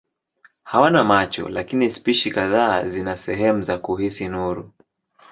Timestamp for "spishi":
1.91-2.31